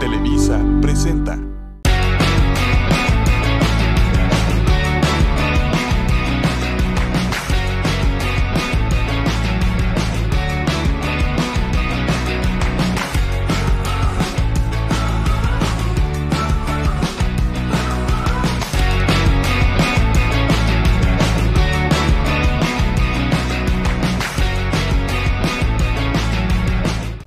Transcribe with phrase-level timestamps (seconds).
[0.00, 1.38] Televisa presenta.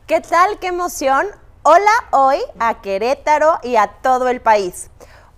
[0.08, 0.58] ¿Qué tal?
[0.60, 1.43] ¡Qué emoción!
[1.66, 4.89] Hola hoy a Querétaro y a todo el país.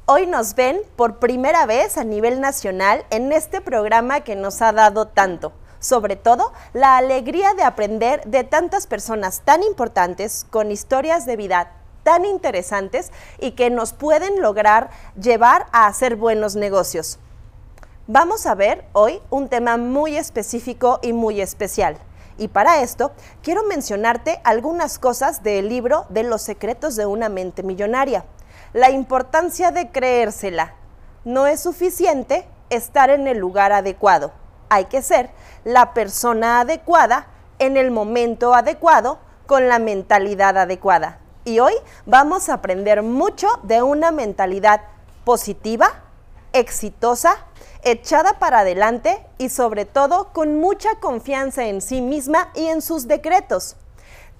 [0.08, 4.72] Hoy nos ven por primera vez a nivel nacional en este programa que nos ha
[4.72, 5.53] dado tanto.
[5.80, 11.73] Sobre todo, la alegría de aprender de tantas personas tan importantes con historias de vida
[12.02, 14.89] tan interesantes y que nos pueden lograr
[15.22, 17.20] llevar a hacer buenos negocios.
[18.08, 22.00] Vamos a ver hoy un tema muy específico y muy especial.
[22.38, 27.63] Y para esto, quiero mencionarte algunas cosas del libro de los secretos de una mente
[27.63, 28.25] millonaria.
[28.73, 30.75] La importancia de creérsela.
[31.23, 34.33] No es suficiente estar en el lugar adecuado.
[34.69, 35.30] Hay que ser
[35.64, 37.27] la persona adecuada
[37.59, 41.20] en el momento adecuado con la mentalidad adecuada.
[41.45, 41.73] Y hoy
[42.05, 44.81] vamos a aprender mucho de una mentalidad
[45.23, 45.88] positiva,
[46.53, 47.45] exitosa,
[47.86, 53.08] echada para adelante y sobre todo con mucha confianza en sí misma y en sus
[53.08, 53.77] decretos.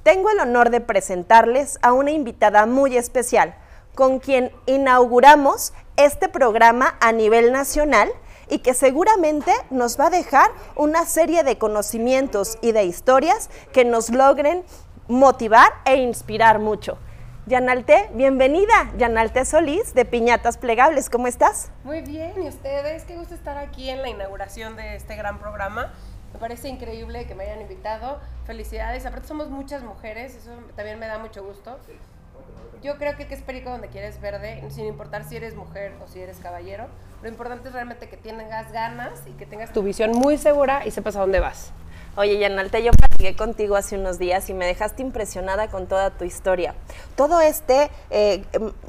[0.04, 3.56] Tengo el honor de presentarles a una invitada muy especial,
[3.94, 8.10] con quien inauguramos este programa a nivel nacional
[8.50, 13.86] y que seguramente nos va a dejar una serie de conocimientos y de historias que
[13.86, 14.64] nos logren
[15.08, 16.98] motivar e inspirar mucho.
[17.48, 18.92] Yanalte, bienvenida.
[18.98, 21.70] Yanalte Solís de Piñatas Plegables, ¿cómo estás?
[21.84, 23.04] Muy bien, ¿y ustedes?
[23.04, 25.94] Qué gusto estar aquí en la inauguración de este gran programa.
[26.34, 28.20] Me parece increíble que me hayan invitado.
[28.48, 29.06] Felicidades.
[29.06, 31.78] Aparte somos muchas mujeres, eso también me da mucho gusto.
[32.82, 36.08] Yo creo que que es perico donde quieres verde, sin importar si eres mujer o
[36.08, 36.88] si eres caballero.
[37.22, 40.90] Lo importante es realmente que tengas ganas y que tengas tu visión muy segura y
[40.90, 41.72] sepas a dónde vas.
[42.18, 46.24] Oye, Yanalte, yo platiqué contigo hace unos días y me dejaste impresionada con toda tu
[46.24, 46.74] historia.
[47.18, 48.46] Todo este eh,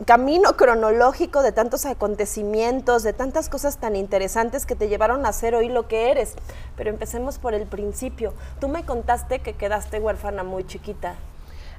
[0.06, 5.56] camino cronológico de tantos acontecimientos, de tantas cosas tan interesantes que te llevaron a ser
[5.56, 6.37] hoy lo que eres.
[6.76, 8.32] Pero empecemos por el principio.
[8.60, 11.16] Tú me contaste que quedaste huérfana muy chiquita.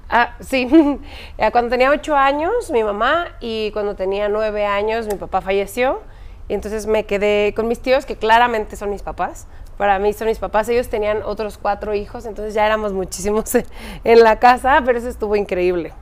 [0.09, 0.67] Ah, sí.
[1.53, 6.01] cuando tenía ocho años, mi mamá, y cuando tenía nueve años, mi papá falleció.
[6.49, 9.47] Y entonces me quedé con mis tíos, que claramente son mis papás,
[9.77, 13.53] para mí son mis papás, ellos tenían otros cuatro hijos, entonces ya éramos muchísimos
[14.03, 15.93] en la casa, pero eso estuvo increíble.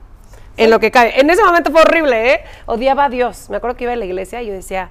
[0.56, 1.20] En lo que cae.
[1.20, 2.40] En ese momento fue horrible, ¿eh?
[2.64, 3.50] Odiaba a Dios.
[3.50, 4.90] Me acuerdo que iba a la iglesia y yo decía,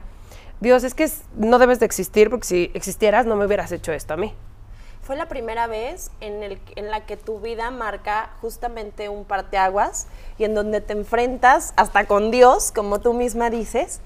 [0.59, 4.13] Dios, es que no debes de existir porque si existieras no me hubieras hecho esto
[4.13, 4.34] a mí.
[5.02, 10.07] Fue la primera vez en, el, en la que tu vida marca justamente un parteaguas
[10.38, 14.02] y en donde te enfrentas hasta con Dios, como tú misma dices,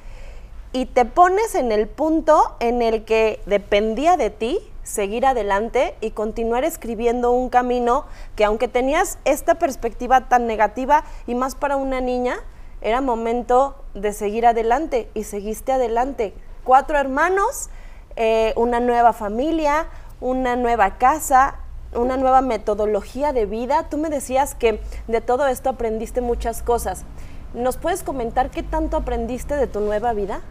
[0.72, 6.12] y te pones en el punto en el que dependía de ti seguir adelante y
[6.12, 8.06] continuar escribiendo un camino
[8.36, 12.38] que aunque tenías esta perspectiva tan negativa y más para una niña,
[12.82, 16.34] era momento de seguir adelante y seguiste adelante.
[16.64, 17.70] Cuatro hermanos,
[18.16, 19.88] eh, una nueva familia,
[20.22, 21.60] una nueva casa,
[21.94, 23.90] una nueva metodología de vida.
[23.90, 27.06] Tú me decías que de todo esto aprendiste muchas cosas.
[27.54, 30.42] ¿Nos puedes comentar qué tanto aprendiste de tu nueva vida?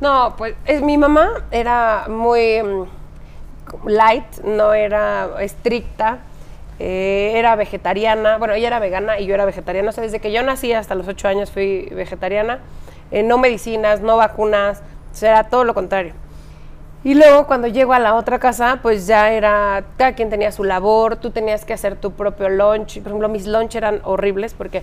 [0.00, 2.97] No, pues es, mi mamá era muy mm,
[3.86, 6.18] light, no era estricta,
[6.78, 10.32] eh, era vegetariana, bueno, ella era vegana y yo era vegetariana, o sea, desde que
[10.32, 12.60] yo nací hasta los ocho años fui vegetariana,
[13.10, 16.14] eh, no medicinas, no vacunas, o sea, era todo lo contrario.
[17.04, 20.64] Y luego cuando llego a la otra casa, pues ya era, cada quien tenía su
[20.64, 24.82] labor, tú tenías que hacer tu propio lunch, por ejemplo, mis lunch eran horribles porque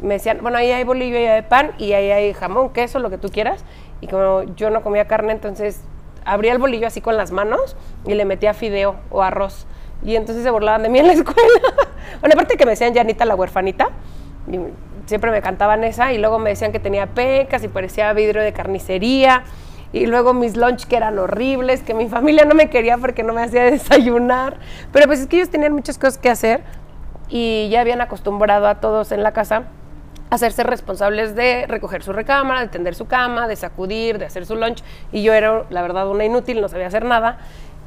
[0.00, 3.10] me decían, bueno, ahí hay bolillo, ahí hay pan y ahí hay jamón, queso, lo
[3.10, 3.64] que tú quieras.
[4.00, 5.80] Y como yo no comía carne, entonces
[6.24, 7.76] abría el bolillo así con las manos
[8.06, 9.66] y le metía fideo o arroz.
[10.04, 11.60] Y entonces se burlaban de mí en la escuela.
[12.20, 13.88] bueno, aparte que me decían Janita la huerfanita,
[15.06, 18.52] siempre me cantaban esa, y luego me decían que tenía pecas y parecía vidrio de
[18.52, 19.44] carnicería.
[19.92, 23.32] Y luego mis lunch que eran horribles, que mi familia no me quería porque no
[23.32, 24.58] me hacía desayunar.
[24.92, 26.62] Pero pues es que ellos tenían muchas cosas que hacer
[27.28, 29.64] y ya habían acostumbrado a todos en la casa
[30.30, 34.56] hacerse responsables de recoger su recámara, de tender su cama, de sacudir, de hacer su
[34.56, 34.82] lunch.
[35.12, 37.38] Y yo era, la verdad, una inútil, no sabía hacer nada.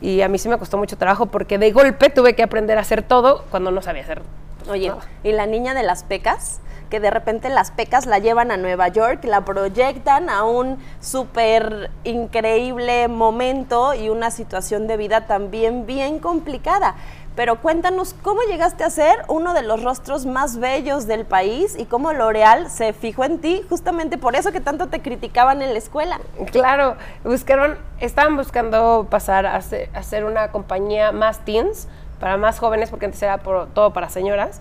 [0.02, 2.82] Y a mí sí me costó mucho trabajo porque de golpe tuve que aprender a
[2.82, 4.22] hacer todo cuando no sabía hacer.
[4.70, 4.92] Oye,
[5.24, 6.60] ¿y la niña de las pecas?
[6.90, 11.90] Que de repente las pecas la llevan a Nueva York, la proyectan a un súper
[12.04, 16.96] increíble momento y una situación de vida también bien complicada.
[17.38, 21.86] Pero cuéntanos cómo llegaste a ser uno de los rostros más bellos del país y
[21.86, 25.78] cómo L'Oreal se fijó en ti justamente por eso que tanto te criticaban en la
[25.78, 26.20] escuela.
[26.52, 31.88] Claro, buscaron, estaban buscando pasar a ser, una compañía más teens,
[32.20, 34.60] para más jóvenes, porque antes era todo para señoras,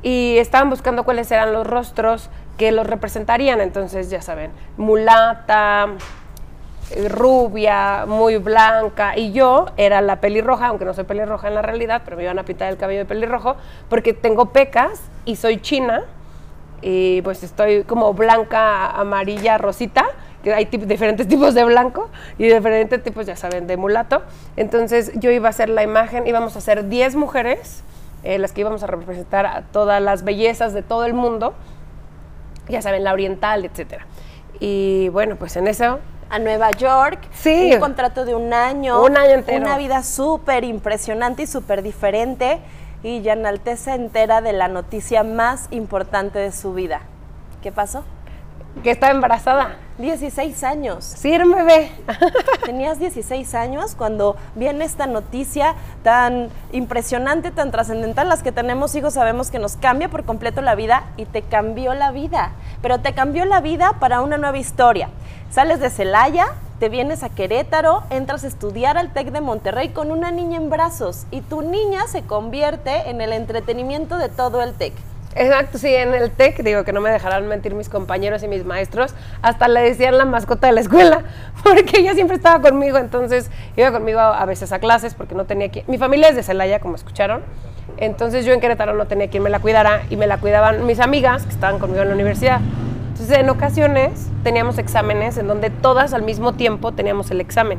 [0.00, 5.88] y estaban buscando cuáles eran los rostros que los representarían, entonces ya saben, mulata,
[7.08, 12.02] rubia, muy blanca, y yo era la pelirroja, aunque no soy pelirroja en la realidad,
[12.04, 13.56] pero me iban a pintar el cabello de pelirrojo,
[13.88, 16.04] porque tengo pecas y soy china,
[16.80, 20.06] y pues estoy como blanca, amarilla, rosita,
[20.42, 22.08] que hay diferentes tipos de blanco
[22.38, 24.22] y diferentes tipos, ya saben, de mulato.
[24.56, 27.82] Entonces yo iba a hacer la imagen, íbamos a ser 10 mujeres,
[28.22, 31.54] eh, las que íbamos a representar a todas las bellezas de todo el mundo,
[32.68, 34.06] ya saben, la oriental, etcétera.
[34.60, 36.00] Y bueno, pues en eso
[36.30, 37.20] a Nueva York.
[37.32, 37.72] Sí.
[37.74, 39.02] Un contrato de un año.
[39.02, 39.64] Un año entero.
[39.64, 42.60] Una vida súper impresionante y súper diferente.
[43.02, 47.00] Y Yanalte se entera de la noticia más importante de su vida.
[47.62, 48.04] ¿Qué pasó?
[48.82, 49.76] Que estaba embarazada.
[49.98, 51.04] 16 años.
[51.04, 51.90] Sí, era un bebé.
[52.64, 58.28] Tenías 16 años cuando viene esta noticia tan impresionante, tan trascendental.
[58.28, 61.94] Las que tenemos hijos sabemos que nos cambia por completo la vida y te cambió
[61.94, 62.52] la vida.
[62.80, 65.08] Pero te cambió la vida para una nueva historia.
[65.50, 66.46] Sales de Celaya,
[66.78, 70.70] te vienes a Querétaro, entras a estudiar al TEC de Monterrey con una niña en
[70.70, 74.92] brazos y tu niña se convierte en el entretenimiento de todo el TEC.
[75.38, 78.64] Exacto, sí, en el TEC, digo que no me dejarán mentir mis compañeros y mis
[78.64, 81.22] maestros, hasta le decían la mascota de la escuela,
[81.62, 85.70] porque ella siempre estaba conmigo, entonces iba conmigo a, veces a clases porque no tenía
[85.70, 85.84] quien.
[85.86, 87.42] Mi familia es de Celaya, como escucharon,
[87.98, 90.98] entonces yo en Querétaro no tenía quien me la cuidara y me la cuidaban mis
[90.98, 92.60] amigas que estaban conmigo en la universidad.
[93.12, 97.78] Entonces, en ocasiones teníamos exámenes en donde todas al mismo tiempo teníamos el examen.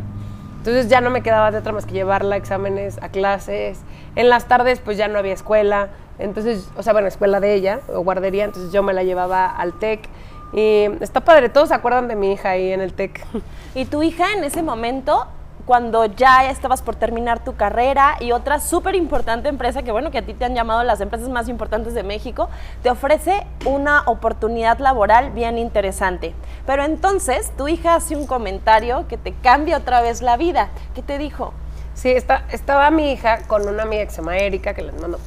[0.60, 3.80] Entonces ya no me quedaba de otra más que llevarla a exámenes, a clases.
[4.16, 5.90] En las tardes pues ya no había escuela.
[6.20, 9.74] Entonces, o sea, bueno, escuela de ella o guardería, entonces yo me la llevaba al
[9.74, 10.08] TEC.
[10.54, 13.26] Y está padre, todos se acuerdan de mi hija ahí en el TEC.
[13.76, 15.28] ¿Y tu hija en ese momento
[15.70, 20.18] cuando ya estabas por terminar tu carrera y otra súper importante empresa, que bueno, que
[20.18, 22.50] a ti te han llamado las empresas más importantes de México,
[22.82, 26.34] te ofrece una oportunidad laboral bien interesante.
[26.66, 30.70] Pero entonces tu hija hace un comentario que te cambia otra vez la vida.
[30.96, 31.54] ¿Qué te dijo?
[31.94, 35.20] Sí, está, estaba mi hija con una amiga que se llama Erika, que les mando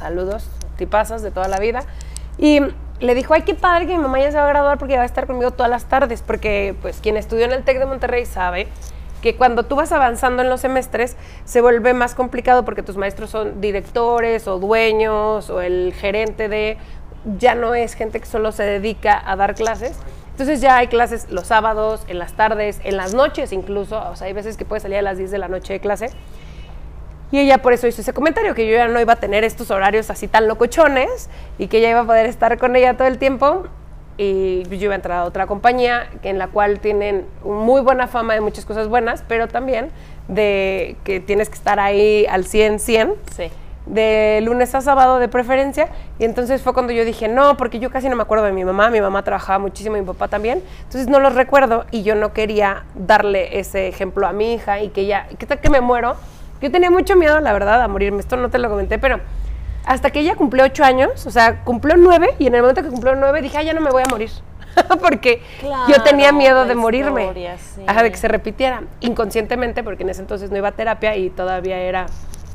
[0.00, 1.84] saludos, tipazas de toda la vida,
[2.38, 2.60] y
[3.00, 5.02] le dijo, ay, qué padre que mi mamá ya se va a graduar porque va
[5.02, 8.26] a estar conmigo todas las tardes, porque pues quien estudió en el TEC de Monterrey
[8.26, 8.68] sabe
[9.22, 13.30] que cuando tú vas avanzando en los semestres se vuelve más complicado porque tus maestros
[13.30, 16.78] son directores o dueños o el gerente de,
[17.38, 19.98] ya no es gente que solo se dedica a dar clases.
[20.30, 24.26] Entonces ya hay clases los sábados, en las tardes, en las noches incluso, o sea,
[24.26, 26.10] hay veces que puede salir a las 10 de la noche de clase.
[27.32, 29.70] Y ella por eso hizo ese comentario, que yo ya no iba a tener estos
[29.70, 33.18] horarios así tan locochones y que ella iba a poder estar con ella todo el
[33.18, 33.64] tiempo
[34.16, 38.34] y yo iba a entrar a otra compañía en la cual tienen muy buena fama
[38.34, 39.90] de muchas cosas buenas, pero también
[40.28, 43.14] de que tienes que estar ahí al 100, 100.
[43.34, 43.50] Sí.
[43.86, 45.88] De lunes a sábado de preferencia.
[46.18, 48.64] Y entonces fue cuando yo dije, no, porque yo casi no me acuerdo de mi
[48.64, 48.90] mamá.
[48.90, 50.62] Mi mamá trabajaba muchísimo mi papá también.
[50.84, 54.90] Entonces no los recuerdo y yo no quería darle ese ejemplo a mi hija y
[54.90, 56.16] que ella, ¿qué tal que me muero?
[56.60, 58.20] Yo tenía mucho miedo, la verdad, a morirme.
[58.20, 59.20] Esto no te lo comenté, pero
[59.84, 62.88] hasta que ella cumplió ocho años, o sea, cumplió nueve, y en el momento que
[62.88, 64.30] cumplió nueve dije, ah, ya no me voy a morir.
[65.00, 65.42] porque
[65.88, 67.50] yo tenía miedo de morirme.
[67.86, 68.82] Ajá, de que se repitiera.
[69.00, 72.06] Inconscientemente, porque en ese entonces no iba a terapia y todavía era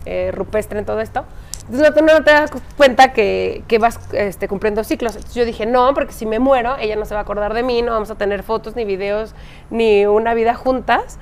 [0.06, 1.26] eh, rupestre en todo esto.
[1.70, 5.16] Entonces no, te das cuenta que, que vas este, cumpliendo ciclos.
[5.16, 7.64] Entonces yo dije, no, porque si me muero, ella no se va a acordar de
[7.64, 9.34] mí, no vamos a tener fotos, ni videos,
[9.72, 11.18] ni una vida juntas.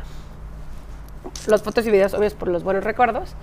[1.48, 3.36] Los fotos y videos, obvios, por los buenos recuerdos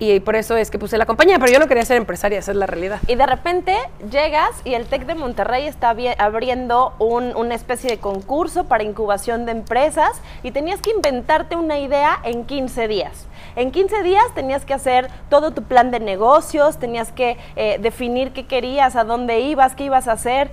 [0.00, 2.52] y por eso es que puse la compañía, pero yo no quería ser empresaria, esa
[2.52, 3.00] es la realidad.
[3.06, 3.76] Y de repente
[4.10, 9.52] llegas y el TEC de Monterrey está abriendo una especie de concurso para incubación de
[9.52, 13.26] empresas y tenías que inventarte una idea en 15 días.
[13.56, 18.32] En 15 días tenías que hacer todo tu plan de negocios, tenías que eh, definir
[18.32, 20.50] qué querías, a dónde ibas, qué ibas a hacer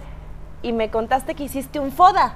[0.61, 2.35] y me contaste que hiciste un FODA.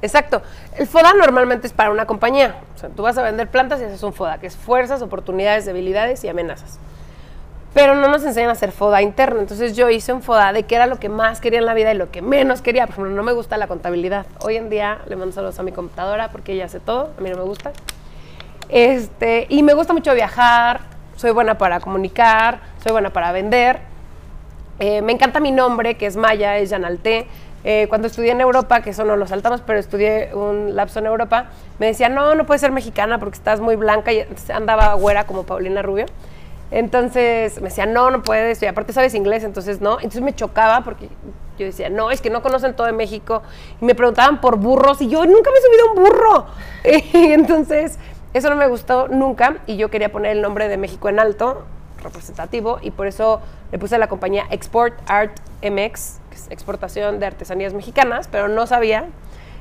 [0.00, 0.42] Exacto.
[0.76, 2.56] El FODA normalmente es para una compañía.
[2.74, 5.66] O sea, tú vas a vender plantas y haces un FODA, que es fuerzas, oportunidades,
[5.66, 6.78] debilidades y amenazas.
[7.74, 9.40] Pero no nos enseñan a hacer FODA interno.
[9.40, 11.92] Entonces yo hice un FODA de qué era lo que más quería en la vida
[11.92, 12.86] y lo que menos quería.
[12.86, 14.26] Por ejemplo, no me gusta la contabilidad.
[14.40, 17.10] Hoy en día le mando saludos a mi computadora porque ella hace todo.
[17.18, 17.72] A mí no me gusta.
[18.68, 20.80] Este, y me gusta mucho viajar.
[21.16, 22.60] Soy buena para comunicar.
[22.82, 23.80] Soy buena para vender.
[24.78, 27.26] Eh, me encanta mi nombre, que es Maya, es Yanalté
[27.64, 31.06] eh, cuando estudié en Europa, que eso no lo saltamos, pero estudié un lapso en
[31.06, 31.46] Europa,
[31.78, 35.44] me decía, no, no puedes ser mexicana porque estás muy blanca y andaba güera como
[35.44, 36.06] Paulina Rubio.
[36.70, 39.96] Entonces me decía, no, no puedes, y aparte sabes inglés, entonces no.
[39.96, 41.08] Entonces me chocaba porque
[41.58, 43.42] yo decía, no, es que no conocen todo de México.
[43.80, 46.46] Y me preguntaban por burros y yo nunca me he subido a un burro.
[47.14, 47.98] Y entonces
[48.34, 51.64] eso no me gustó nunca y yo quería poner el nombre de México en alto,
[52.02, 53.40] representativo, y por eso
[53.72, 56.18] le puse a la compañía Export Art MX,
[56.50, 59.06] exportación de artesanías mexicanas, pero no sabía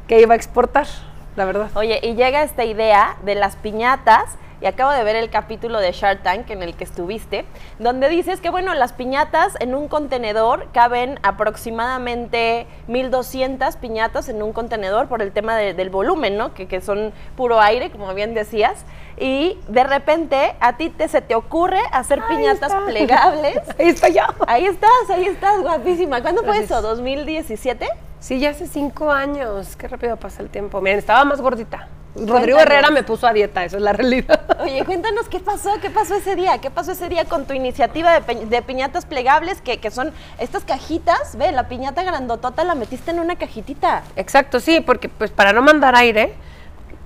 [0.08, 0.88] que iba a exportar,
[1.36, 1.70] la verdad.
[1.76, 5.92] Oye, y llega esta idea de las piñatas y acabo de ver el capítulo de
[5.92, 7.46] Shark Tank en el que estuviste,
[7.80, 14.54] donde dices que, bueno, las piñatas en un contenedor caben aproximadamente 1200 piñatas en un
[14.54, 16.54] contenedor por el tema de- del volumen, ¿no?
[16.54, 18.86] Que, que son puro aire, como bien decías.
[19.20, 22.86] Y de repente a ti te, se te ocurre hacer Ahí piñatas está.
[22.86, 23.58] plegables.
[23.80, 24.22] Ahí estoy yo.
[24.48, 26.22] Ahí estás, ahí estás, guapísima.
[26.22, 26.80] ¿Cuándo fue Gracias.
[26.80, 26.96] eso?
[27.04, 27.88] ¿2017?
[28.20, 29.76] Sí, ya hace cinco años.
[29.76, 30.82] Qué rápido pasa el tiempo.
[30.82, 31.88] Miren, estaba más gordita.
[32.26, 32.60] Rodrigo.
[32.60, 34.42] Herrera me puso a dieta, esa es la realidad.
[34.62, 38.20] Oye, cuéntanos qué pasó, qué pasó ese día, qué pasó ese día con tu iniciativa
[38.20, 43.20] de, piñatas plegables, que, que son estas cajitas, ve, la piñata grandotota la metiste en
[43.20, 44.04] una cajitita.
[44.16, 46.34] Exacto, sí, porque pues para no mandar aire,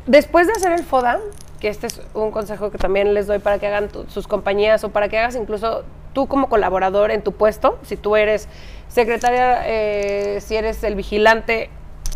[0.07, 1.19] después de hacer el FODA,
[1.59, 4.83] que este es un consejo que también les doy para que hagan tu- sus compañías
[4.83, 8.47] o para que hagas incluso tú como colaborador en tu puesto, si tú eres
[8.87, 11.69] secretaria, eh, si eres el vigilante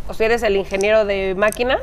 [0.08, 1.80] o si eres el ingeniero de máquinas,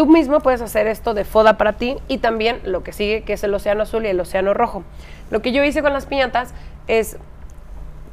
[0.00, 3.34] tú mismo puedes hacer esto de FODA para ti y también lo que sigue, que
[3.34, 4.82] es el océano azul y el océano rojo.
[5.30, 6.54] Lo que yo hice con las piñatas
[6.88, 7.18] es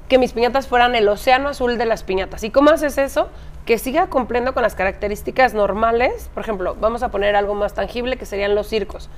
[0.09, 2.43] que mis piñatas fueran el océano azul de las piñatas.
[2.43, 3.29] ¿Y cómo haces eso?
[3.65, 6.29] Que siga cumpliendo con las características normales.
[6.33, 9.09] Por ejemplo, vamos a poner algo más tangible que serían los circos.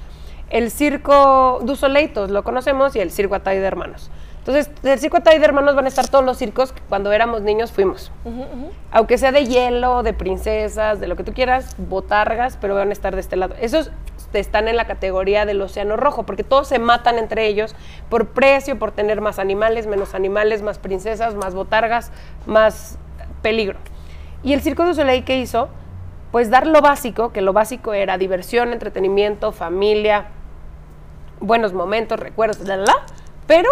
[0.51, 4.11] El circo du Soleil, todos lo conocemos, y el circo Atay de Hermanos.
[4.49, 7.43] Entonces, del circo Atay de Hermanos van a estar todos los circos que cuando éramos
[7.43, 8.11] niños fuimos.
[8.89, 12.91] Aunque sea de hielo, de princesas, de lo que tú quieras, botargas, pero van a
[12.91, 13.53] estar de este lado.
[13.61, 13.91] Esos
[14.33, 17.75] están en la categoría del océano rojo, porque todos se matan entre ellos
[18.09, 22.11] por precio, por tener más animales, menos animales, más princesas, más botargas,
[22.47, 22.97] más
[23.43, 23.77] peligro.
[24.41, 25.69] Y el Circo du Soleil, ¿qué hizo?
[26.31, 30.29] Pues dar lo básico, que lo básico era diversión, entretenimiento, familia,
[31.39, 32.95] buenos momentos, recuerdos, la, la, la,
[33.45, 33.69] pero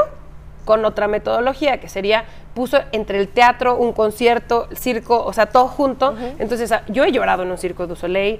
[0.67, 5.47] con otra metodología que sería, puso entre el teatro, un concierto, el circo, o sea,
[5.47, 6.13] todo junto.
[6.37, 8.39] Entonces, ah, yo he llorado en un circo du Soleil,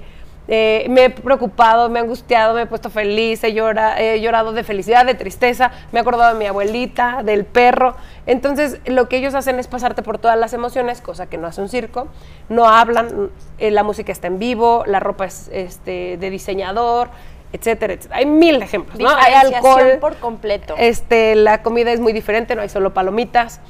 [0.50, 4.52] eh, me he preocupado, me he angustiado, me he puesto feliz, he, llora- he llorado
[4.52, 7.96] de felicidad, de tristeza, me he acordado de mi abuelita, del perro.
[8.24, 11.60] Entonces, lo que ellos hacen es pasarte por todas las emociones, cosa que no hace
[11.60, 12.08] un circo.
[12.48, 17.08] No hablan, eh, la música está en vivo, la ropa es este, de diseñador,
[17.52, 18.18] etcétera, etcétera.
[18.18, 19.08] Hay mil ejemplos, ¿no?
[19.10, 19.98] Hay alcohol.
[20.00, 20.74] por completo.
[20.78, 23.60] Este, la comida es muy diferente, no hay solo palomitas.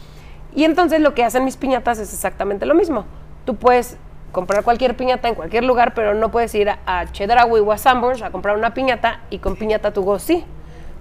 [0.55, 3.05] Y entonces lo que hacen mis piñatas es exactamente lo mismo.
[3.45, 3.97] Tú puedes
[4.33, 7.79] comprar cualquier piñata en cualquier lugar, pero no puedes ir a, a Chedraui o a
[7.79, 10.45] Sanborns a comprar una piñata y con piñata tu go sí.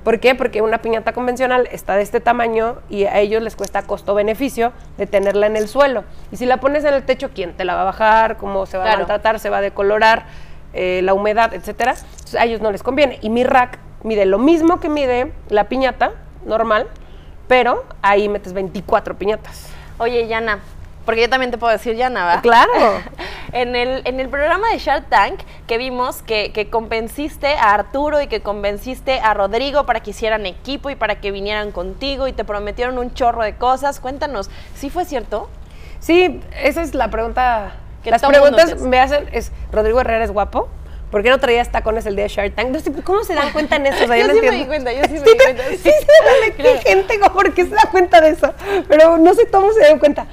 [0.03, 0.35] ¿Por qué?
[0.35, 5.05] Porque una piñata convencional está de este tamaño y a ellos les cuesta costo-beneficio de
[5.05, 6.05] tenerla en el suelo.
[6.31, 8.37] Y si la pones en el techo, ¿quién te la va a bajar?
[8.37, 8.95] ¿Cómo se va Claro.
[8.95, 9.39] a maltratar?
[9.39, 10.25] ¿Se va a decolorar?
[10.77, 11.95] Eh, la humedad, etcétera.
[11.99, 13.19] Entonces, a ellos no les conviene.
[13.21, 16.11] Y mi rack mide lo mismo que mide la piñata
[16.45, 16.87] normal,
[17.47, 19.69] pero ahí metes 24 piñatas.
[19.97, 20.59] Oye, Yana,
[21.05, 22.41] porque yo también te puedo decir Yana, ¿va?
[22.41, 22.71] Claro.
[23.53, 28.21] En el, en el programa de Shark Tank que vimos que, que convenciste a Arturo
[28.21, 32.33] y que convenciste a Rodrigo para que hicieran equipo y para que vinieran contigo y
[32.33, 34.01] te prometieron un chorro de cosas.
[34.01, 35.49] Cuéntanos, ¿sí fue cierto?
[36.01, 37.71] Sí, esa es la pregunta.
[38.07, 40.69] Que Las todo preguntas me hacen es, ¿Rodrigo Herrera es guapo?
[41.11, 42.69] ¿Por qué no traías tacones el día de Shark Tank?
[42.69, 44.05] No sé, ¿Cómo se dan cuenta en eso?
[44.05, 44.59] O sea, Yo no sí me entiendo.
[44.59, 46.63] di cuenta, yo sí me di cuenta, Sí, sí.
[46.63, 48.53] dan gente como por qué se da cuenta de eso.
[48.87, 50.25] Pero no sé cómo se dio cuenta.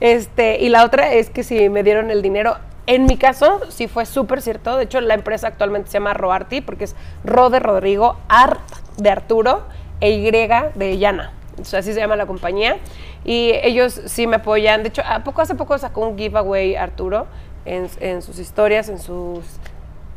[0.00, 2.56] Este, y la otra es que si me dieron el dinero.
[2.86, 4.78] En mi caso, sí fue súper cierto.
[4.78, 8.62] De hecho, la empresa actualmente se llama Roarty porque es Ro de Rodrigo, Art
[8.96, 9.64] de Arturo
[10.00, 11.32] e Y de Yana.
[11.58, 12.78] Entonces, así se llama la compañía.
[13.24, 14.82] Y ellos sí me apoyan.
[14.82, 17.26] De hecho, ¿a poco, hace poco sacó un giveaway Arturo
[17.64, 19.44] en, en sus historias, en sus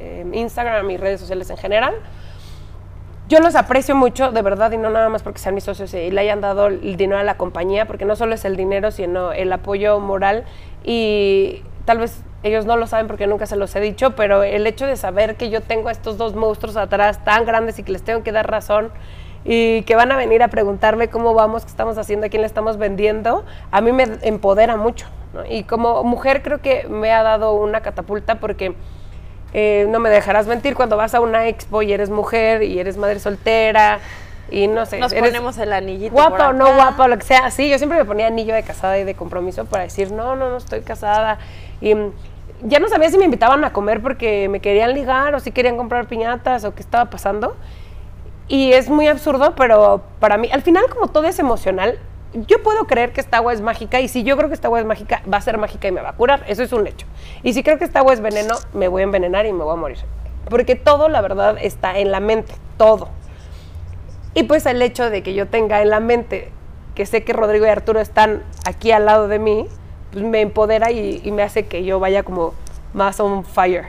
[0.01, 1.93] eh, Instagram y redes sociales en general.
[3.29, 6.09] Yo los aprecio mucho, de verdad, y no nada más porque sean mis socios y
[6.09, 9.31] le hayan dado el dinero a la compañía, porque no solo es el dinero, sino
[9.31, 10.43] el apoyo moral.
[10.83, 14.65] Y tal vez ellos no lo saben porque nunca se los he dicho, pero el
[14.65, 17.91] hecho de saber que yo tengo a estos dos monstruos atrás tan grandes y que
[17.91, 18.91] les tengo que dar razón
[19.43, 22.47] y que van a venir a preguntarme cómo vamos, qué estamos haciendo, a quién le
[22.47, 25.07] estamos vendiendo, a mí me empodera mucho.
[25.33, 25.45] ¿no?
[25.45, 28.75] Y como mujer creo que me ha dado una catapulta porque
[29.53, 32.97] eh, no me dejarás mentir, cuando vas a una expo y eres mujer y eres
[32.97, 33.99] madre soltera
[34.49, 36.13] y no sé, Nos eres ponemos el anillito.
[36.13, 37.49] guapa o no guapa o lo que sea.
[37.51, 40.49] Sí, yo siempre me ponía anillo de casada y de compromiso para decir, no, no,
[40.49, 41.39] no estoy casada.
[41.79, 42.11] Y mm,
[42.63, 45.77] ya no sabía si me invitaban a comer porque me querían ligar o si querían
[45.77, 47.55] comprar piñatas o qué estaba pasando.
[48.51, 51.97] Y es muy absurdo, pero para mí, al final como todo es emocional,
[52.33, 54.81] yo puedo creer que esta agua es mágica y si yo creo que esta agua
[54.81, 56.43] es mágica, va a ser mágica y me va a curar.
[56.49, 57.07] Eso es un hecho.
[57.43, 59.71] Y si creo que esta agua es veneno, me voy a envenenar y me voy
[59.71, 59.99] a morir.
[60.49, 63.07] Porque todo, la verdad, está en la mente, todo.
[64.33, 66.51] Y pues el hecho de que yo tenga en la mente
[66.93, 69.67] que sé que Rodrigo y Arturo están aquí al lado de mí,
[70.11, 72.53] pues me empodera y, y me hace que yo vaya como
[72.93, 73.85] más on fire.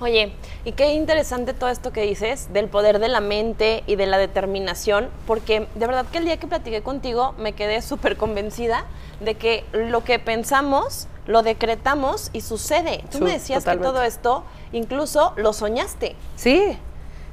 [0.00, 0.32] Oye,
[0.64, 4.18] y qué interesante todo esto que dices del poder de la mente y de la
[4.18, 8.84] determinación, porque de verdad que el día que platiqué contigo me quedé súper convencida
[9.20, 13.04] de que lo que pensamos lo decretamos y sucede.
[13.10, 13.88] Tú me decías totalmente.
[13.88, 16.16] que todo esto incluso lo soñaste.
[16.36, 16.76] Sí,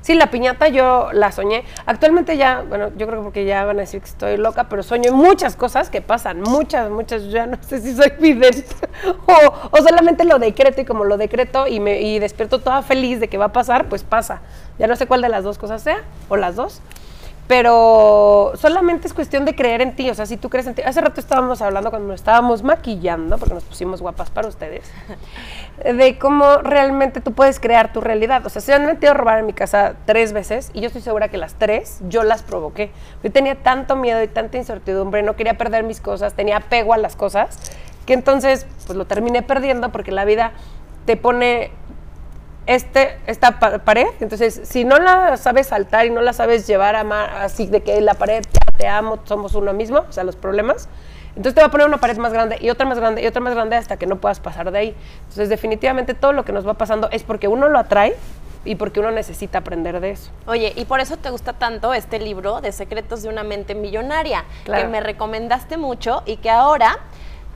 [0.02, 1.64] sí, la piñata yo la soñé.
[1.86, 4.84] Actualmente ya, bueno, yo creo que porque ya van a decir que estoy loca, pero
[4.84, 7.30] sueño muchas cosas que pasan, muchas, muchas.
[7.30, 8.66] Ya no sé si soy vidente
[9.26, 13.20] o, o solamente lo decreto y como lo decreto y me y despierto toda feliz
[13.20, 14.42] de que va a pasar, pues pasa.
[14.80, 16.82] Ya no sé cuál de las dos cosas sea o las dos.
[17.48, 20.82] Pero solamente es cuestión de creer en ti, o sea, si tú crees en ti.
[20.82, 24.92] Hace rato estábamos hablando cuando nos estábamos maquillando, porque nos pusimos guapas para ustedes,
[25.86, 28.46] de cómo realmente tú puedes crear tu realidad.
[28.46, 31.02] O sea, se han metido a robar en mi casa tres veces y yo estoy
[31.02, 32.92] segura que las tres yo las provoqué.
[33.24, 36.98] Yo tenía tanto miedo y tanta incertidumbre, no quería perder mis cosas, tenía apego a
[36.98, 37.58] las cosas,
[38.06, 40.52] que entonces pues lo terminé perdiendo porque la vida
[41.06, 41.72] te pone
[42.68, 46.96] este, esta pa- pared, entonces si no la sabes saltar y no la sabes llevar
[46.96, 50.24] a ma- así de que la pared, ya te amo, somos uno mismo, o sea,
[50.24, 50.88] los problemas,
[51.30, 53.42] entonces te va a poner una pared más grande y otra más grande y otra
[53.42, 54.96] más grande hasta que no puedas pasar de ahí.
[55.22, 58.16] Entonces definitivamente todo lo que nos va pasando es porque uno lo atrae
[58.66, 60.32] y porque uno necesita aprender de eso.
[60.48, 64.46] Oye, y por eso te gusta tanto este libro de Secretos de una mente millonaria,
[64.66, 64.82] Claro.
[64.84, 66.98] que me recomendaste mucho y que ahora,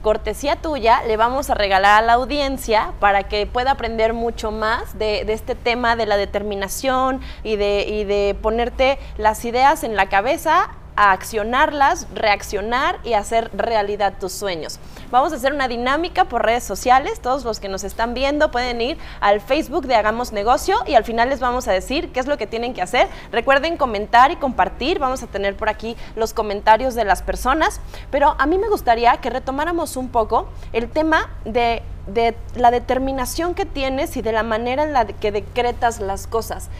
[0.02, 4.98] cortesía tuya, le vamos a regalar a la audiencia para que pueda aprender mucho más
[4.98, 10.08] de, este tema de la determinación y de, y de ponerte las ideas en la
[10.08, 14.78] cabeza a accionarlas, reaccionar y hacer realidad tus sueños.
[15.10, 17.20] Vamos a hacer una dinámica por redes sociales.
[17.20, 21.04] Todos los que nos están viendo pueden ir al Facebook de Hagamos Negocio y al
[21.04, 23.08] final les vamos a decir qué es lo que tienen que hacer.
[23.30, 24.98] Recuerden comentar y compartir.
[24.98, 27.80] Vamos a tener por aquí los comentarios de las personas.
[28.10, 33.54] Pero a mí me gustaría que retomáramos un poco el tema de, de la determinación
[33.54, 36.70] que tienes y de la manera en la que decretas las cosas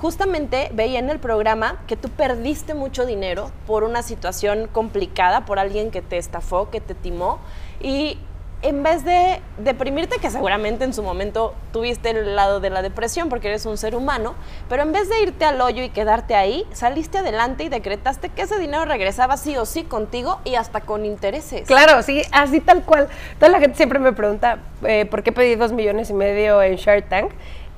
[0.00, 5.58] justamente veía en el programa que tú perdiste mucho dinero por una situación complicada, por
[5.58, 7.38] alguien que te estafó, que te timó,
[7.80, 8.18] y
[8.62, 13.30] en vez de deprimirte, que seguramente en su momento tuviste el lado de la depresión
[13.30, 14.34] porque eres un ser humano,
[14.68, 18.42] pero en vez de irte al hoyo y quedarte ahí, saliste adelante y decretaste que
[18.42, 21.66] ese dinero regresaba sí o sí contigo y hasta con intereses.
[21.66, 23.08] Claro, sí, así tal cual.
[23.38, 26.76] Toda la gente siempre me pregunta eh, por qué pedí dos millones y medio en
[26.76, 27.32] Shark Tank.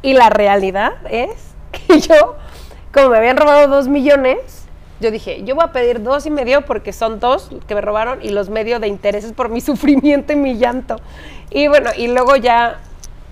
[0.05, 1.52] Y la realidad es
[1.93, 2.37] que yo,
[2.93, 4.67] como me habían robado dos millones,
[5.01, 8.21] yo dije, yo voy a pedir dos y medio porque son dos que me robaron
[8.23, 10.97] y los medio de intereses por mi sufrimiento y mi llanto.
[11.51, 12.81] Y bueno, y luego ya,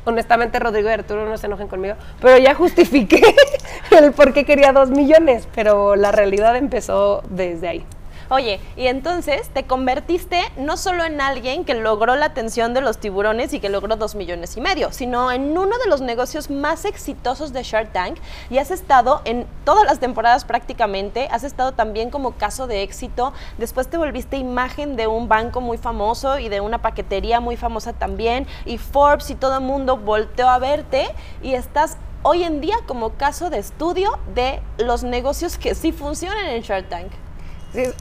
[0.05, 3.23] honestamente, Rodrigo y Arturo no se enojen conmigo, pero ya justifiqué
[3.99, 7.87] el por qué quería dos millones, pero la realidad empezó desde ahí.
[8.33, 12.99] Oye, y entonces te convertiste no solo en alguien que logró la atención de los
[12.99, 16.85] tiburones y que logró dos millones y medio, sino en uno de los negocios más
[16.85, 22.11] exitosos de Shark Tank y has estado en todas las temporadas prácticamente, has estado también
[22.11, 26.61] como caso de éxito, después te volviste imagen de un banco muy famoso y de
[26.61, 31.09] una paquetería muy famosa también y Forbes y todo el mundo volteó a verte
[31.43, 36.47] y estás hoy en día como caso de estudio de los negocios que sí funcionan
[36.47, 37.11] en Shark Tank.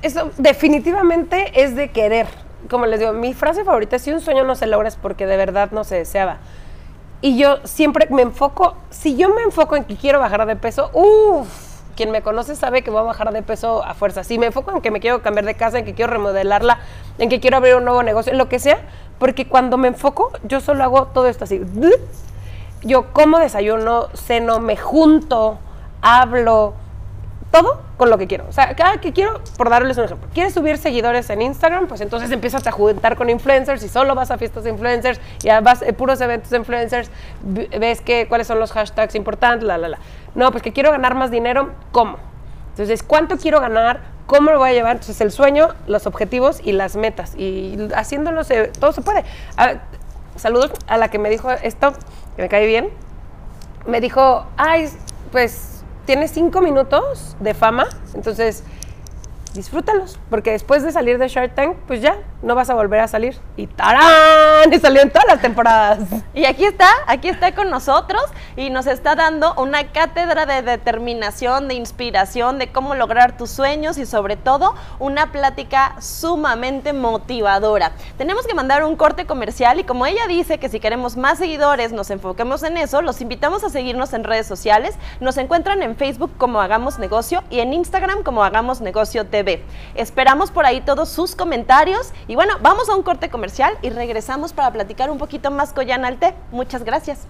[0.01, 2.27] Eso definitivamente es de querer.
[2.69, 5.25] Como les digo, mi frase favorita es si un sueño no se logra es porque
[5.25, 6.38] de verdad no se deseaba.
[7.21, 10.89] Y yo siempre me enfoco, si yo me enfoco en que quiero bajar de peso,
[10.93, 11.47] uff,
[11.95, 14.23] quien me conoce sabe que voy a bajar de peso a fuerza.
[14.23, 16.79] Si me enfoco en que me quiero cambiar de casa, en que quiero remodelarla,
[17.17, 18.79] en que quiero abrir un nuevo negocio, en lo que sea,
[19.17, 21.62] porque cuando me enfoco, yo solo hago todo esto así.
[22.84, 25.60] Yo como desayuno, ceno, me junto,
[26.01, 26.73] hablo,
[27.51, 28.45] todo con lo que quiero.
[28.47, 32.01] O sea, cada que quiero, por darles un ejemplo, quieres subir seguidores en Instagram, pues
[32.01, 35.81] entonces empiezas a juntar con influencers y solo vas a fiestas de influencers, ya vas
[35.81, 37.09] a puros eventos de influencers,
[37.41, 39.99] ves que, cuáles son los hashtags importantes, la, la, la.
[40.35, 42.17] No, pues que quiero ganar más dinero, ¿cómo?
[42.71, 44.01] Entonces, ¿cuánto quiero ganar?
[44.25, 44.93] ¿Cómo lo voy a llevar?
[44.93, 47.33] Entonces, el sueño, los objetivos y las metas.
[47.35, 48.43] Y haciéndolo,
[48.79, 49.25] todo se puede.
[49.57, 49.79] Ah,
[50.35, 51.93] saludos a la que me dijo esto,
[52.35, 52.89] que me cae bien
[53.85, 54.89] me dijo, ay,
[55.31, 55.68] pues
[56.05, 58.63] tienes cinco minutos de fama, entonces
[59.53, 63.07] disfrútalos, porque después de salir de Shark Tank, pues ya, no vas a volver a
[63.07, 63.38] salir.
[63.57, 64.71] Y ¡tarán!
[64.71, 65.99] Y salió en todas las temporadas.
[66.33, 68.21] Y aquí está, aquí está con nosotros
[68.55, 73.97] y nos está dando una cátedra de determinación, de inspiración, de cómo lograr tus sueños
[73.97, 77.93] y sobre todo una plática sumamente motivadora.
[78.17, 81.93] Tenemos que mandar un corte comercial y como ella dice que si queremos más seguidores
[81.93, 84.95] nos enfoquemos en eso, los invitamos a seguirnos en redes sociales.
[85.19, 89.38] Nos encuentran en Facebook como Hagamos Negocio y en Instagram como Hagamos Negocio TV.
[89.95, 94.54] Esperamos por ahí todos sus comentarios y bueno, vamos a un corte comercial y regresamos
[94.54, 96.34] para platicar un poquito más con Jan Alte.
[96.52, 97.28] Muchas gracias.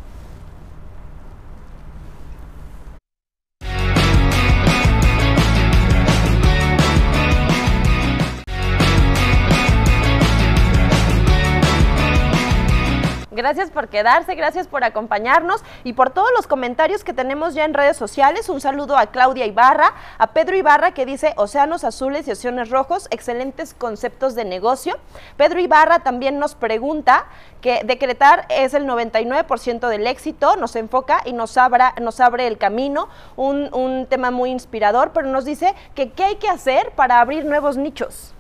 [13.39, 17.73] Gracias por quedarse, gracias por acompañarnos y por todos los comentarios que tenemos ya en
[17.73, 18.49] redes sociales.
[18.49, 23.08] Un saludo a Claudia Ibarra, a Pedro Ibarra que dice Océanos Azules y Océanos Rojos,
[23.12, 24.97] excelentes conceptos de negocio.
[25.38, 27.28] Pedro Ibarra también nos pregunta
[27.62, 32.58] que decretar es el 99% del éxito, nos enfoca y nos, abra, nos abre el
[32.58, 37.21] camino, un, un tema muy inspirador, pero nos dice que qué hay que hacer para
[37.21, 38.34] abrir nuevos nichos.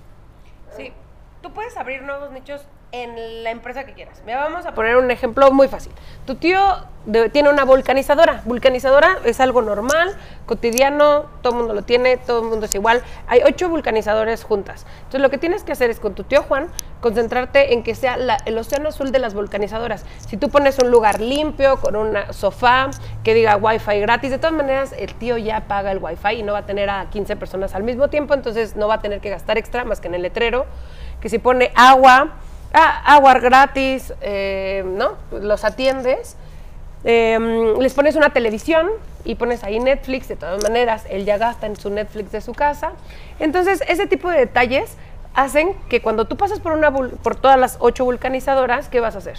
[0.75, 0.91] Sí,
[1.41, 4.21] tú puedes abrir nuevos nichos en la empresa que quieras.
[4.25, 5.91] Me vamos a poner un ejemplo muy fácil.
[6.25, 6.59] Tu tío
[7.31, 8.41] tiene una vulcanizadora.
[8.45, 13.03] Vulcanizadora es algo normal, cotidiano, todo el mundo lo tiene, todo el mundo es igual.
[13.27, 14.85] Hay ocho vulcanizadores juntas.
[14.97, 16.67] Entonces lo que tienes que hacer es con tu tío Juan
[16.99, 20.05] concentrarte en que sea el océano azul de las vulcanizadoras.
[20.27, 22.89] Si tú pones un lugar limpio, con un sofá,
[23.23, 26.53] que diga wifi gratis, de todas maneras el tío ya paga el wifi y no
[26.53, 29.29] va a tener a 15 personas al mismo tiempo, entonces no va a tener que
[29.29, 30.65] gastar extra más que en el letrero.
[31.21, 32.35] Que si pone agua,
[32.73, 35.13] ah, agua gratis, eh, ¿no?
[35.31, 36.35] Los atiendes.
[37.03, 38.89] Em, les pones una televisión
[39.23, 42.53] y pones ahí Netflix, de todas maneras, él ya gasta en su Netflix de su
[42.53, 42.91] casa.
[43.39, 44.95] Entonces, ese tipo de detalles
[45.33, 49.19] hacen que cuando tú pasas por, una, por todas las ocho vulcanizadoras, ¿qué vas a
[49.19, 49.37] hacer?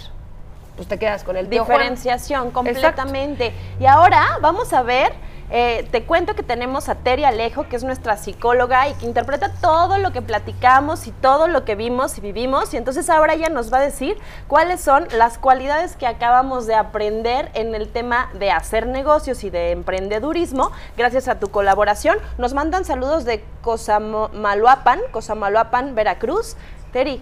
[0.75, 3.53] Pues te quedas con el Diferenciación completamente.
[3.79, 5.13] Y ahora vamos a ver
[5.53, 9.51] eh, te cuento que tenemos a Teri Alejo, que es nuestra psicóloga y que interpreta
[9.59, 12.73] todo lo que platicamos y todo lo que vimos y vivimos.
[12.73, 16.75] Y entonces ahora ella nos va a decir cuáles son las cualidades que acabamos de
[16.75, 20.71] aprender en el tema de hacer negocios y de emprendedurismo.
[20.95, 22.17] Gracias a tu colaboración.
[22.37, 26.55] Nos mandan saludos de Cosamaloapan, Cosamaloapan, Veracruz.
[26.93, 27.21] Teri,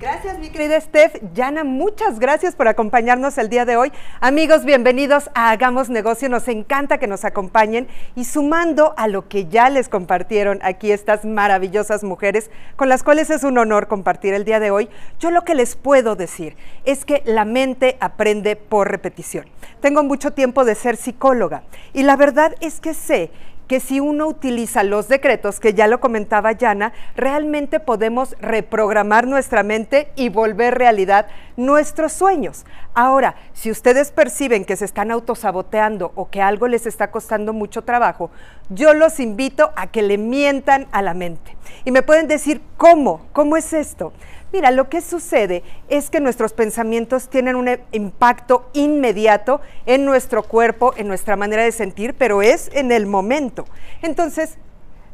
[0.00, 1.16] Gracias, mi querida Steph.
[1.34, 3.92] Yana, muchas gracias por acompañarnos el día de hoy.
[4.22, 6.30] Amigos, bienvenidos a Hagamos Negocio.
[6.30, 7.86] Nos encanta que nos acompañen
[8.16, 13.28] y sumando a lo que ya les compartieron aquí estas maravillosas mujeres con las cuales
[13.28, 17.04] es un honor compartir el día de hoy, yo lo que les puedo decir es
[17.04, 19.44] que la mente aprende por repetición.
[19.82, 23.30] Tengo mucho tiempo de ser psicóloga y la verdad es que sé
[23.70, 29.62] que si uno utiliza los decretos, que ya lo comentaba Yana, realmente podemos reprogramar nuestra
[29.62, 32.66] mente y volver realidad nuestros sueños.
[32.94, 37.82] Ahora, si ustedes perciben que se están autosaboteando o que algo les está costando mucho
[37.82, 38.32] trabajo,
[38.70, 41.56] yo los invito a que le mientan a la mente.
[41.84, 43.28] Y me pueden decir, ¿cómo?
[43.32, 44.12] ¿Cómo es esto?
[44.52, 50.92] Mira, lo que sucede es que nuestros pensamientos tienen un impacto inmediato en nuestro cuerpo,
[50.96, 53.66] en nuestra manera de sentir, pero es en el momento.
[54.02, 54.58] Entonces,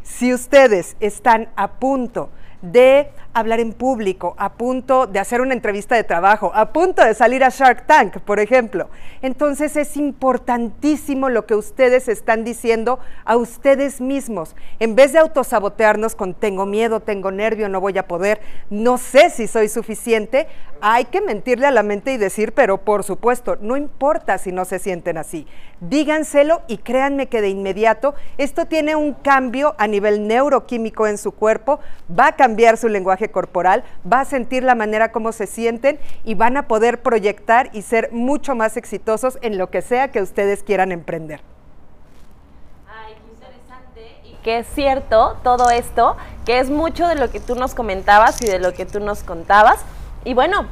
[0.02, 2.30] si ustedes están a punto
[2.62, 7.12] de hablar en público, a punto de hacer una entrevista de trabajo, a punto de
[7.12, 8.88] salir a Shark Tank, por ejemplo.
[9.20, 14.56] Entonces es importantísimo lo que ustedes están diciendo a ustedes mismos.
[14.78, 19.28] En vez de autosabotearnos con tengo miedo, tengo nervio, no voy a poder, no sé
[19.28, 20.46] si soy suficiente,
[20.80, 24.64] hay que mentirle a la mente y decir, pero por supuesto, no importa si no
[24.64, 25.46] se sienten así.
[25.80, 31.32] Díganselo y créanme que de inmediato esto tiene un cambio a nivel neuroquímico en su
[31.32, 35.98] cuerpo, va a cambiar su lenguaje corporal, va a sentir la manera como se sienten
[36.24, 40.22] y van a poder proyectar y ser mucho más exitosos en lo que sea que
[40.22, 41.40] ustedes quieran emprender.
[42.88, 47.40] Ay, qué interesante y que es cierto todo esto, que es mucho de lo que
[47.40, 49.80] tú nos comentabas y de lo que tú nos contabas.
[50.24, 50.66] Y bueno,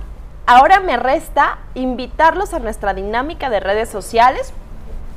[0.46, 4.52] ahora me resta invitarlos a nuestra dinámica de redes sociales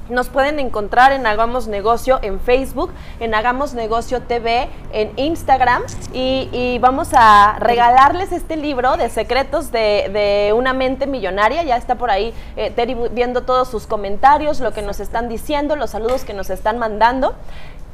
[0.10, 6.78] nos pueden encontrar en Hagamos Negocio en Facebook, en Hagamos Negocio TV, en Instagram y,
[6.80, 11.64] vamos a regalarles este libro de secretos de, una mente millonaria.
[11.64, 15.76] Ya está por ahí eh, Terry viendo todos sus comentarios, lo que nos están diciendo,
[15.76, 17.36] los saludos que nos están mandando.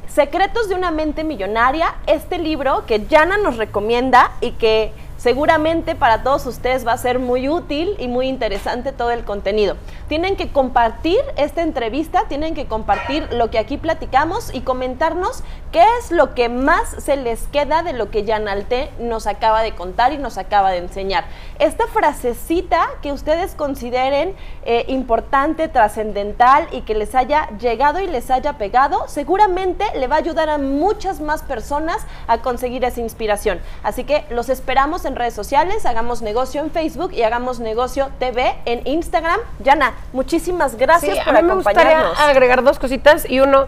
[0.06, 4.92] Secretos de una mente millonaria, este libro que Jana nos recomienda y que
[5.24, 9.74] Seguramente para todos ustedes va a ser muy útil y muy interesante todo el contenido.
[10.06, 15.82] Tienen que compartir esta entrevista, tienen que compartir lo que aquí platicamos y comentarnos qué
[15.98, 20.12] es lo que más se les queda de lo que Yanalte nos acaba de contar
[20.12, 21.24] y nos acaba de enseñar.
[21.58, 24.34] Esta frasecita que ustedes consideren
[24.66, 30.16] eh, importante, trascendental y que les haya llegado y les haya pegado, seguramente le va
[30.16, 33.58] a ayudar a muchas más personas a conseguir esa inspiración.
[33.82, 38.54] Así que los esperamos en redes sociales, hagamos negocio en Facebook y hagamos negocio TV
[38.64, 39.40] en Instagram.
[39.60, 43.66] Yana, muchísimas gracias por a mí me gustaría agregar dos cositas y uno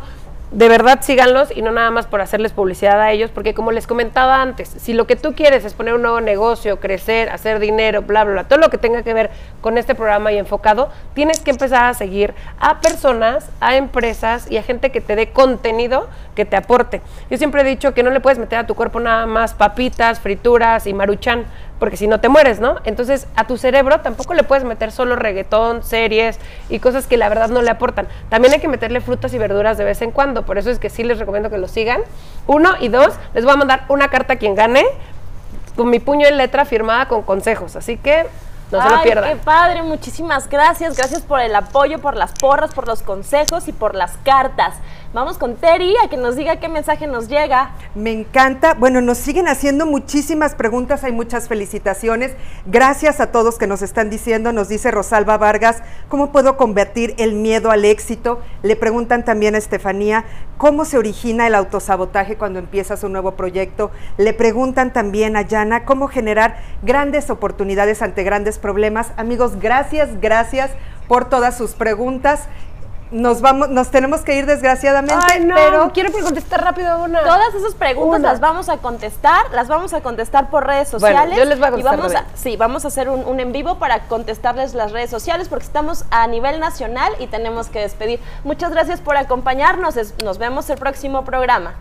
[0.53, 3.87] de verdad síganlos y no nada más por hacerles publicidad a ellos, porque como les
[3.87, 8.03] comentaba antes, si lo que tú quieres es poner un nuevo negocio, crecer, hacer dinero,
[8.03, 9.31] bla, bla, bla, todo lo que tenga que ver
[9.61, 14.57] con este programa y enfocado, tienes que empezar a seguir a personas, a empresas y
[14.57, 17.01] a gente que te dé contenido que te aporte.
[17.29, 20.21] Yo siempre he dicho que no le puedes meter a tu cuerpo nada más papitas,
[20.21, 21.45] frituras y maruchan,
[21.79, 22.77] porque si no te mueres, ¿no?
[22.85, 27.29] Entonces a tu cerebro tampoco le puedes meter solo reggaetón, series y cosas que la
[27.29, 28.09] verdad no le aportan.
[28.29, 30.91] También hay que meterle frutas y verduras de vez en cuando, por eso es que
[30.91, 32.01] sí les recomiendo que lo sigan.
[32.47, 34.85] Uno y dos, les voy a mandar una carta a quien gane
[35.77, 38.27] con mi puño en letra firmada con consejos, así que
[38.71, 39.39] no se lo pierdan.
[39.39, 40.97] Qué padre, muchísimas gracias.
[40.97, 44.75] Gracias por el apoyo, por las porras, por los consejos y por las cartas.
[45.17, 47.71] Vamos con Terry a que nos diga qué mensaje nos llega.
[47.95, 48.75] Me encanta.
[48.75, 52.33] Bueno, nos siguen haciendo muchísimas preguntas, hay muchas felicitaciones.
[52.67, 54.53] Gracias a todos que nos están diciendo.
[54.53, 58.43] Nos dice Rosalba Vargas, ¿cómo puedo convertir el miedo al éxito?
[58.63, 60.27] Le preguntan también a Estefanía,
[60.59, 63.91] ¿cómo se origina el autosabotaje cuando empiezas un nuevo proyecto?
[64.19, 69.13] Le preguntan también a Yana, ¿cómo generar grandes oportunidades ante grandes problemas?
[69.17, 70.73] Amigos, gracias, gracias
[71.09, 72.49] por todas sus preguntas
[73.11, 75.17] nos vamos, nos tenemos que ir desgraciadamente,
[75.55, 77.23] pero quiero contestar rápido una.
[77.23, 81.37] Todas esas preguntas las vamos a contestar, las vamos a contestar por redes sociales.
[81.37, 81.95] yo les voy a contestar.
[81.95, 85.49] Y vamos a, sí, vamos a hacer un, en vivo para contestarles las redes sociales
[85.49, 88.21] porque estamos a nivel nacional y tenemos que despedir.
[88.45, 89.95] Muchas gracias por acompañarnos.
[90.23, 91.75] nos vemos el próximo programa.